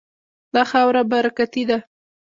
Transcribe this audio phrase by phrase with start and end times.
[0.53, 1.77] دا خاوره برکتي ده.